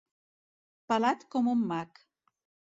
[0.93, 2.05] Pelat com un mac.